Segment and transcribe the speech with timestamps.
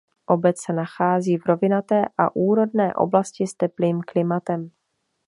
[0.27, 4.69] Obec se nachází v rovinaté a úrodné oblasti s teplým klimatem.